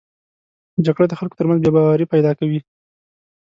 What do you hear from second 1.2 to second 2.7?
تر منځ بې باوري پیدا کوي